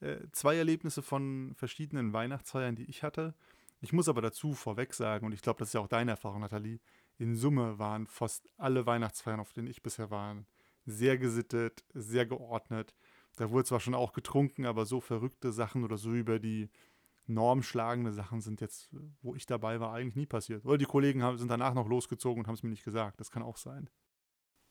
[0.00, 3.34] äh, zwei Erlebnisse von verschiedenen Weihnachtsfeiern, die ich hatte.
[3.82, 6.40] Ich muss aber dazu vorweg sagen, und ich glaube, das ist ja auch deine Erfahrung,
[6.40, 6.80] Nathalie,
[7.18, 10.34] in Summe waren fast alle Weihnachtsfeiern, auf denen ich bisher war,
[10.86, 12.94] sehr gesittet, sehr geordnet.
[13.36, 16.70] Da wurde zwar schon auch getrunken, aber so verrückte Sachen oder so über die
[17.26, 18.88] Norm schlagende Sachen sind jetzt,
[19.20, 20.64] wo ich dabei war, eigentlich nie passiert.
[20.64, 23.20] Oder die Kollegen haben, sind danach noch losgezogen und haben es mir nicht gesagt.
[23.20, 23.90] Das kann auch sein.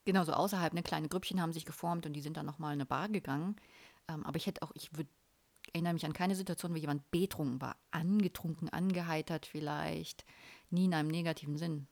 [0.06, 2.80] Genau, so außerhalb, ne, kleine Grüppchen haben sich geformt und die sind dann nochmal in
[2.80, 3.56] eine Bar gegangen.
[4.08, 5.10] Ähm, aber ich hätte auch, ich würde
[5.74, 10.26] erinnere mich an keine Situation, wo jemand betrunken war, angetrunken, angeheitert vielleicht,
[10.70, 11.88] nie in einem negativen Sinn.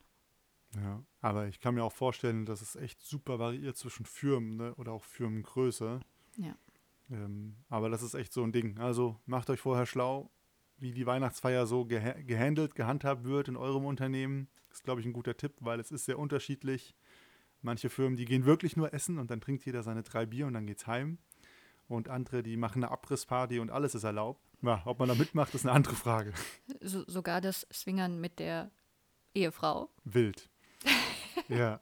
[0.75, 4.75] Ja, aber ich kann mir auch vorstellen, dass es echt super variiert zwischen Firmen ne,
[4.75, 5.99] oder auch Firmengröße.
[6.37, 6.55] Ja.
[7.11, 8.77] Ähm, aber das ist echt so ein Ding.
[8.79, 10.31] Also macht euch vorher schlau,
[10.77, 14.47] wie die Weihnachtsfeier so geha gehandelt, gehandhabt wird in eurem Unternehmen.
[14.69, 16.95] Das ist, glaube ich, ein guter Tipp, weil es ist sehr unterschiedlich.
[17.61, 20.53] Manche Firmen, die gehen wirklich nur essen und dann trinkt jeder seine drei Bier und
[20.53, 21.17] dann geht's heim.
[21.87, 24.41] Und andere, die machen eine Abrissparty und alles ist erlaubt.
[24.61, 26.33] Ja, ob man da mitmacht, ist eine andere Frage.
[26.81, 28.71] So, sogar das Swingern mit der
[29.33, 29.89] Ehefrau.
[30.05, 30.49] Wild.
[31.49, 31.79] ja.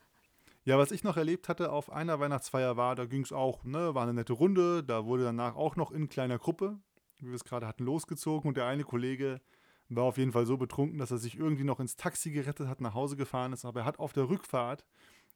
[0.63, 3.95] Ja, was ich noch erlebt hatte auf einer Weihnachtsfeier war, da ging es auch, ne,
[3.95, 6.79] war eine nette Runde, da wurde danach auch noch in kleiner Gruppe,
[7.17, 9.41] wie wir es gerade hatten, losgezogen und der eine Kollege
[9.89, 12.79] war auf jeden Fall so betrunken, dass er sich irgendwie noch ins Taxi gerettet hat,
[12.79, 14.85] nach Hause gefahren ist, aber er hat auf der Rückfahrt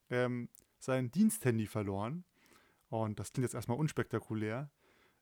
[0.10, 0.48] ähm,
[0.80, 2.24] sein Diensthandy verloren.
[2.90, 4.70] Und das klingt jetzt erstmal unspektakulär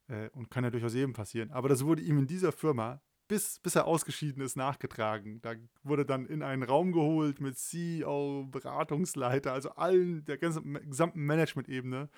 [0.08, 1.50] äh, und kann ja durchaus jedem passieren.
[1.50, 5.40] Aber das wurde ihm in dieser Firma, bis, bis er ausgeschieden ist, nachgetragen.
[5.42, 11.24] Da wurde dann in einen Raum geholt mit CEO, Beratungsleiter, also allen, der ganzen, gesamten
[11.24, 12.08] Management-Ebene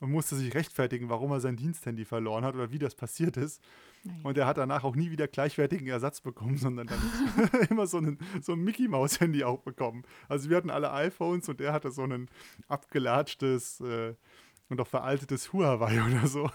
[0.00, 3.62] und musste sich rechtfertigen, warum er sein Diensthandy verloren hat oder wie das passiert ist.
[4.04, 4.20] Nein.
[4.22, 7.00] Und er hat danach auch nie wieder gleichwertigen Ersatz bekommen, sondern dann
[7.70, 10.04] immer so, einen, so ein Mickey-Maus-Handy auch bekommen.
[10.28, 12.28] Also wir hatten alle iPhones und er hatte so ein
[12.68, 14.14] abgelatschtes äh,
[14.68, 16.50] und auch veraltetes Huawei oder so.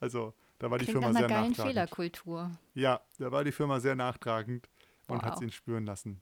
[0.00, 1.56] also da war die Firma sehr nachtragend.
[1.56, 2.50] Fehlerkultur.
[2.74, 4.68] Ja, da war die Firma sehr nachtragend
[5.06, 5.22] und wow.
[5.22, 6.20] hat es ihn spüren lassen.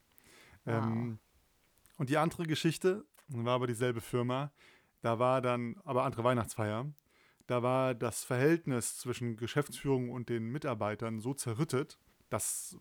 [0.64, 0.74] Wow.
[0.74, 1.18] Ähm,
[1.96, 4.52] und die andere Geschichte war aber dieselbe Firma.
[5.00, 6.86] Da war dann aber andere Weihnachtsfeier.
[7.46, 12.76] Da war das Verhältnis zwischen Geschäftsführung und den Mitarbeitern so zerrüttet, das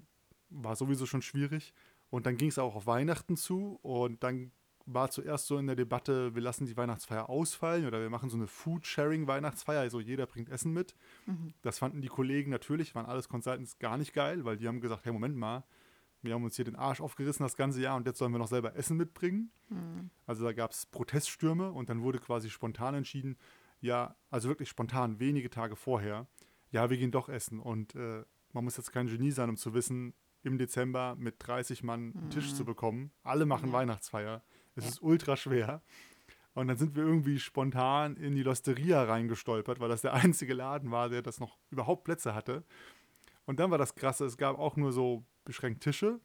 [0.49, 1.73] war sowieso schon schwierig.
[2.09, 4.51] Und dann ging es auch auf Weihnachten zu und dann
[4.85, 8.37] war zuerst so in der Debatte, wir lassen die Weihnachtsfeier ausfallen oder wir machen so
[8.37, 10.95] eine Food-Sharing-Weihnachtsfeier, also jeder bringt Essen mit.
[11.25, 11.53] Mhm.
[11.61, 15.05] Das fanden die Kollegen natürlich, waren alles Consultants gar nicht geil, weil die haben gesagt,
[15.05, 15.63] hey, Moment mal,
[16.21, 18.47] wir haben uns hier den Arsch aufgerissen das ganze Jahr und jetzt sollen wir noch
[18.47, 19.51] selber Essen mitbringen.
[19.69, 20.09] Mhm.
[20.25, 23.37] Also da gab es Proteststürme und dann wurde quasi spontan entschieden,
[23.81, 26.27] ja, also wirklich spontan, wenige Tage vorher,
[26.71, 27.59] ja, wir gehen doch essen.
[27.59, 31.83] Und äh, man muss jetzt kein Genie sein, um zu wissen, im Dezember mit 30
[31.83, 32.55] Mann einen Tisch mhm.
[32.55, 33.11] zu bekommen.
[33.23, 33.73] Alle machen ja.
[33.73, 34.43] Weihnachtsfeier.
[34.75, 35.81] Es ist ultra schwer.
[36.53, 40.91] Und dann sind wir irgendwie spontan in die Losteria reingestolpert, weil das der einzige Laden
[40.91, 42.63] war, der das noch überhaupt Plätze hatte.
[43.45, 46.19] Und dann war das Krasse, es gab auch nur so beschränkt Tische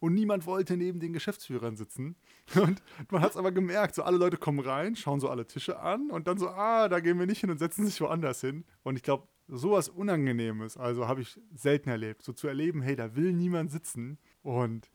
[0.00, 2.16] und niemand wollte neben den Geschäftsführern sitzen.
[2.56, 5.78] Und man hat es aber gemerkt, so alle Leute kommen rein, schauen so alle Tische
[5.78, 8.64] an und dann so, ah, da gehen wir nicht hin und setzen sich woanders hin.
[8.82, 13.14] Und ich glaube, sowas Unangenehmes, also habe ich selten erlebt, so zu erleben, hey, da
[13.14, 14.90] will niemand sitzen und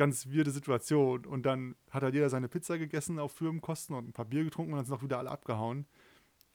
[0.00, 1.26] ganz wirde Situation.
[1.26, 4.72] Und dann hat halt jeder seine Pizza gegessen auf Firmenkosten und ein paar Bier getrunken
[4.72, 5.86] und dann sind auch wieder alle abgehauen.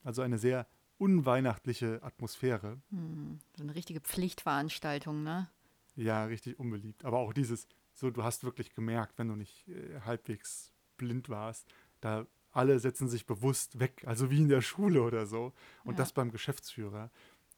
[0.03, 0.65] Also eine sehr
[0.97, 2.81] unweihnachtliche Atmosphäre.
[2.89, 5.47] Hm, so eine richtige Pflichtveranstaltung, ne?
[5.95, 7.05] Ja, richtig unbeliebt.
[7.05, 11.67] Aber auch dieses, so du hast wirklich gemerkt, wenn du nicht äh, halbwegs blind warst,
[12.01, 15.53] da alle setzen sich bewusst weg, also wie in der Schule oder so.
[15.83, 15.97] Und ja.
[15.97, 17.11] das beim Geschäftsführer,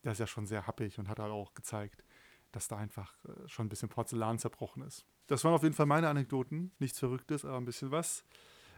[0.03, 2.03] der ist ja schon sehr happig und hat halt auch gezeigt,
[2.51, 5.05] dass da einfach äh, schon ein bisschen Porzellan zerbrochen ist.
[5.27, 6.71] Das waren auf jeden Fall meine Anekdoten.
[6.79, 8.23] Nichts Verrücktes, aber ein bisschen was.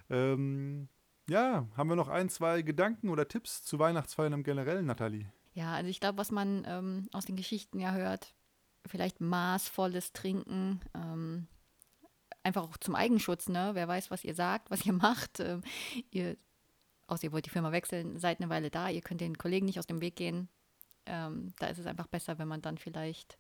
[0.10, 0.90] Ähm,
[1.30, 5.32] ja, haben wir noch ein, zwei Gedanken oder Tipps zu Weihnachtsfeiern im Generellen, Nathalie?
[5.54, 8.34] Ja, also ich glaube, was man ähm, aus den Geschichten ja hört,
[8.86, 11.48] vielleicht maßvolles Trinken, ähm,
[12.44, 13.72] einfach auch zum Eigenschutz, ne?
[13.74, 15.40] Wer weiß, was ihr sagt, was ihr macht.
[15.40, 15.62] Ähm,
[16.10, 16.36] ihr,
[17.08, 19.80] außer ihr wollt die Firma wechseln, seid eine Weile da, ihr könnt den Kollegen nicht
[19.80, 20.50] aus dem Weg gehen.
[21.06, 23.38] Ähm, da ist es einfach besser, wenn man dann vielleicht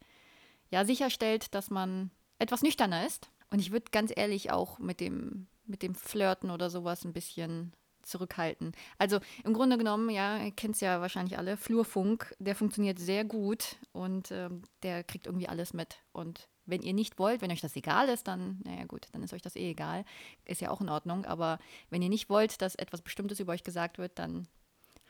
[0.69, 3.29] ja sicherstellt, dass man etwas nüchterner ist.
[3.51, 7.73] Und ich würde ganz ehrlich auch mit dem, mit dem Flirten oder sowas ein bisschen
[8.03, 8.71] zurückhalten.
[8.97, 13.23] Also im Grunde genommen, ja, ihr kennt es ja wahrscheinlich alle, Flurfunk, der funktioniert sehr
[13.23, 15.99] gut und ähm, der kriegt irgendwie alles mit.
[16.11, 19.33] Und wenn ihr nicht wollt, wenn euch das egal ist, dann, naja gut, dann ist
[19.33, 20.05] euch das eh egal.
[20.45, 21.25] Ist ja auch in Ordnung.
[21.25, 24.47] Aber wenn ihr nicht wollt, dass etwas Bestimmtes über euch gesagt wird, dann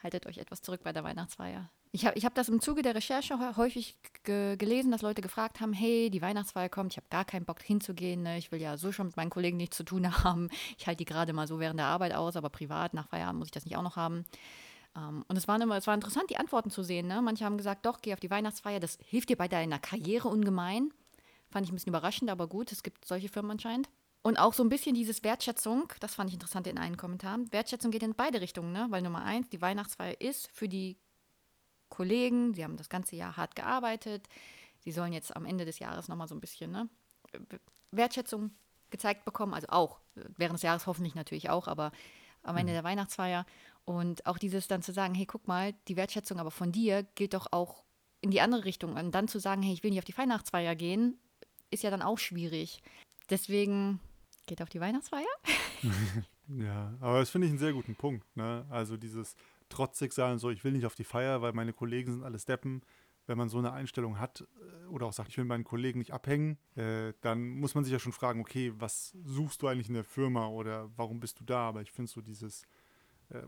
[0.03, 1.69] haltet euch etwas zurück bei der Weihnachtsfeier.
[1.91, 5.59] Ich habe ich hab das im Zuge der Recherche häufig ge gelesen, dass Leute gefragt
[5.59, 8.38] haben, hey, die Weihnachtsfeier kommt, ich habe gar keinen Bock hinzugehen, ne?
[8.38, 10.49] ich will ja so schon mit meinen Kollegen nichts zu tun haben.
[10.77, 13.47] Ich halte die gerade mal so während der Arbeit aus, aber privat, nach Feierabend muss
[13.47, 14.25] ich das nicht auch noch haben.
[14.95, 17.07] Um, ähm, und es, waren immer, es war interessant, die Antworten zu sehen.
[17.07, 17.21] Ne?
[17.21, 20.91] Manche haben gesagt, doch, geh auf die Weihnachtsfeier, das hilft dir bei deiner Karriere ungemein.
[21.51, 23.89] Fand ich ein bisschen überraschend, aber gut, es gibt solche Firmen anscheinend.
[24.21, 27.39] Und auch so ein bisschen dieses Wertschätzung, das fand ich interessant in einem Kommentar.
[27.51, 28.88] Wertschätzung geht in beide Richtungen, ne?
[28.89, 30.97] weil Nummer eins, die Weihnachtsfeier ist für die
[31.88, 34.27] Kollegen, sie haben das ganze Jahr hart gearbeitet,
[34.79, 36.89] sie sollen jetzt am Ende des Jahres nochmal so ein bisschen ne,
[37.91, 38.51] Wertschätzung
[38.89, 39.99] gezeigt bekommen, also auch,
[40.38, 41.91] während des Jahres hoffentlich natürlich auch, aber
[42.43, 42.75] am Ende mhm.
[42.75, 43.45] der Weihnachtsfeier.
[43.86, 47.34] Und auch dieses dann zu sagen, hey, guck mal, die Wertschätzung aber von dir gilt
[47.34, 47.84] doch auch
[48.21, 48.95] in die andere Richtung.
[48.95, 51.17] Und dann zu sagen, hey, ich will nicht auf die Weihnachtsfeier gehen,
[51.71, 52.82] ist ja dann auch schwierig.
[53.29, 53.99] Deswegen
[54.49, 55.25] geht auf die Weihnachtsfeier.
[56.47, 58.25] ja, aber das finde ich einen sehr guten Punkt.
[58.35, 58.65] Ne?
[58.69, 59.35] Also dieses,
[59.69, 62.81] trotzig sein, so ich will nicht auf die Feier, weil meine Kollegen sind alles Deppen.
[63.27, 66.12] Wenn man so eine Einstellung hat äh, oder auch sagt, ich will meinen Kollegen nicht
[66.12, 69.93] abhängen, äh, dann muss man sich ja schon fragen, okay, was suchst du eigentlich in
[69.93, 71.69] der Firma oder warum bist du da?
[71.69, 72.63] Aber ich finde so dieses,
[73.29, 73.43] äh,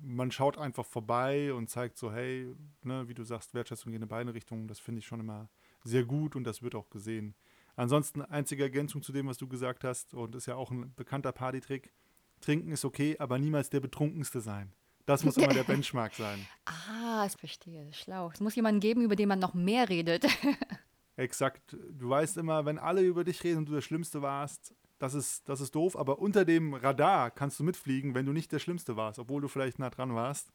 [0.00, 4.08] man schaut einfach vorbei und zeigt so, hey, ne, wie du sagst, Wertschätzung geht in
[4.08, 5.48] beide Richtungen, das finde ich schon immer
[5.82, 7.34] sehr gut und das wird auch gesehen.
[7.76, 11.32] Ansonsten einzige Ergänzung zu dem, was du gesagt hast, und ist ja auch ein bekannter
[11.32, 11.92] Partytrick,
[12.40, 14.72] Trinken ist okay, aber niemals der Betrunkenste sein.
[15.06, 16.46] Das muss immer der Benchmark sein.
[16.66, 17.92] Ah, ich verstehe.
[17.92, 18.30] Schlau.
[18.32, 20.26] Es muss jemanden geben, über den man noch mehr redet.
[21.16, 21.76] Exakt.
[21.90, 25.48] Du weißt immer, wenn alle über dich reden und du der Schlimmste warst, das ist,
[25.48, 28.96] das ist doof, aber unter dem Radar kannst du mitfliegen, wenn du nicht der Schlimmste
[28.96, 30.52] warst, obwohl du vielleicht nah dran warst.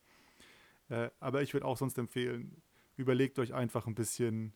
[0.89, 2.61] Äh, aber ich würde auch sonst empfehlen,
[2.95, 4.53] überlegt euch einfach ein bisschen,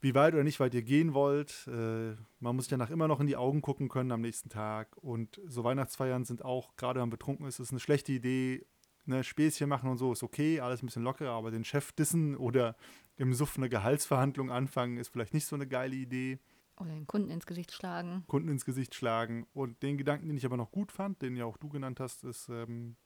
[0.00, 1.66] wie weit oder nicht weit ihr gehen wollt.
[1.66, 4.96] Äh, man muss ja nach immer noch in die Augen gucken können am nächsten Tag.
[4.96, 8.66] Und so Weihnachtsfeiern sind auch, gerade wenn man betrunken ist, ist eine schlechte Idee.
[9.06, 12.36] Ne, Späßchen machen und so ist okay, alles ein bisschen lockerer, aber den Chef dissen
[12.36, 12.76] oder
[13.16, 16.38] im Suff eine Gehaltsverhandlung anfangen, ist vielleicht nicht so eine geile Idee.
[16.76, 18.24] Oder den Kunden ins Gesicht schlagen.
[18.26, 19.46] Kunden ins Gesicht schlagen.
[19.52, 22.24] Und den Gedanken, den ich aber noch gut fand, den ja auch du genannt hast,
[22.24, 22.96] ist, ähm,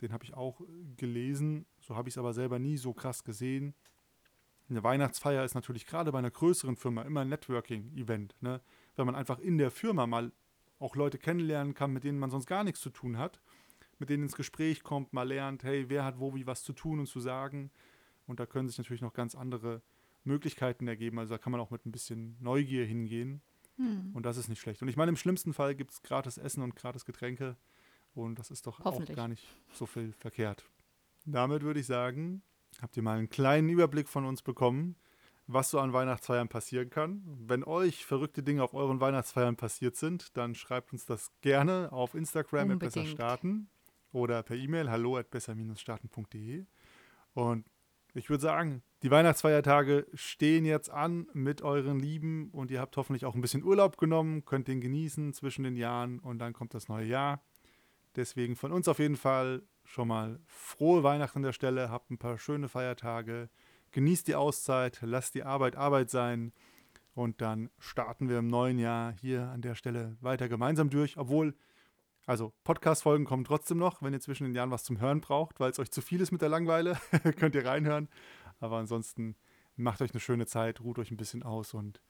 [0.00, 0.60] den habe ich auch
[0.96, 1.66] gelesen.
[1.80, 3.74] So habe ich es aber selber nie so krass gesehen.
[4.70, 8.36] Eine Weihnachtsfeier ist natürlich gerade bei einer größeren Firma immer ein Networking-Event.
[8.40, 8.60] Ne?
[8.94, 10.32] Wenn man einfach in der Firma mal
[10.78, 13.40] auch Leute kennenlernen kann, mit denen man sonst gar nichts zu tun hat,
[13.98, 17.00] mit denen ins Gespräch kommt, mal lernt, hey, wer hat wo wie was zu tun
[17.00, 17.70] und zu sagen.
[18.26, 19.82] Und da können sich natürlich noch ganz andere
[20.22, 21.18] Möglichkeiten ergeben.
[21.18, 23.42] Also da kann man auch mit ein bisschen Neugier hingehen.
[23.76, 24.12] Hm.
[24.14, 24.82] Und das ist nicht schlecht.
[24.82, 27.56] Und ich meine, im schlimmsten Fall gibt es gratis Essen und gratis Getränke.
[28.14, 30.64] Und das ist doch auch gar nicht so viel verkehrt.
[31.26, 32.42] Damit würde ich sagen,
[32.82, 34.96] habt ihr mal einen kleinen Überblick von uns bekommen,
[35.46, 37.22] was so an Weihnachtsfeiern passieren kann.
[37.26, 42.14] Wenn euch verrückte Dinge auf euren Weihnachtsfeiern passiert sind, dann schreibt uns das gerne auf
[42.14, 42.94] Instagram Unbedingt.
[42.94, 43.68] besser starten
[44.12, 46.66] oder per E-Mail hallo at besser-starten.de.
[47.34, 47.66] Und
[48.14, 53.24] ich würde sagen, die Weihnachtsfeiertage stehen jetzt an mit euren Lieben und ihr habt hoffentlich
[53.24, 56.88] auch ein bisschen Urlaub genommen, könnt den genießen zwischen den Jahren und dann kommt das
[56.88, 57.42] neue Jahr.
[58.16, 62.18] Deswegen von uns auf jeden Fall schon mal frohe Weihnachten an der Stelle, habt ein
[62.18, 63.50] paar schöne Feiertage,
[63.90, 66.52] genießt die Auszeit, lasst die Arbeit Arbeit sein
[67.14, 71.56] und dann starten wir im neuen Jahr hier an der Stelle weiter gemeinsam durch, obwohl
[72.24, 75.72] also Podcast-Folgen kommen trotzdem noch, wenn ihr zwischen den Jahren was zum Hören braucht, weil
[75.72, 76.96] es euch zu viel ist mit der Langeweile,
[77.36, 78.08] könnt ihr reinhören.
[78.60, 79.34] Aber ansonsten
[79.74, 82.00] macht euch eine schöne Zeit, ruht euch ein bisschen aus und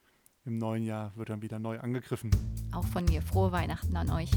[0.45, 2.31] im neuen Jahr wird dann wieder neu angegriffen.
[2.73, 4.31] Auch von mir frohe Weihnachten an euch.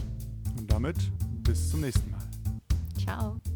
[0.58, 0.96] Und damit
[1.44, 2.13] bis zum nächsten Mal.
[3.04, 3.53] Ciao.